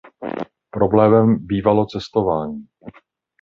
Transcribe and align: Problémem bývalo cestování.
Problémem 0.71 1.37
bývalo 1.39 1.85
cestování. 1.85 2.67